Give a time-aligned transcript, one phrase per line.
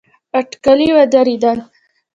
[0.39, 1.59] اټکلي ودرېدل.